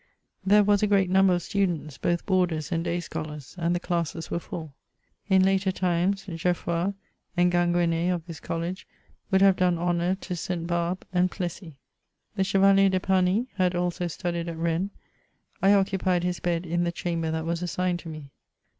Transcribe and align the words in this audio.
There 0.43 0.63
was 0.63 0.81
a 0.81 0.87
great 0.87 1.11
number 1.11 1.35
of 1.35 1.43
students, 1.43 1.99
both 1.99 2.25
boarders 2.25 2.71
and 2.71 2.83
day 2.83 3.01
scholars, 3.01 3.53
and 3.59 3.75
the 3.75 3.79
classes 3.79 4.31
were 4.31 4.39
full. 4.39 4.73
In 5.29 5.43
later 5.43 5.71
times, 5.71 6.25
Geaffroj 6.25 6.95
and 7.37 7.51
Ginguen^ 7.53 8.11
of 8.11 8.25
this 8.25 8.39
college 8.39 8.87
would 9.29 9.43
have 9.43 9.55
done 9.57 9.77
honour 9.77 10.15
to 10.15 10.35
St. 10.35 10.65
Barbe 10.65 11.05
and 11.13 11.29
Plessis. 11.29 11.75
The 12.35 12.41
ChevaHer 12.41 12.89
de 12.89 12.99
Pamy 12.99 13.49
had 13.57 13.75
also 13.75 14.07
studied 14.07 14.49
at 14.49 14.57
Rennes; 14.57 14.89
I 15.61 15.73
occupied 15.75 16.23
his 16.23 16.39
bed 16.39 16.65
in 16.65 16.83
the 16.83 16.91
chamber 16.91 17.29
that 17.29 17.45
was 17.45 17.61
assigned 17.61 17.99
to 17.99 18.09
me. 18.09 18.31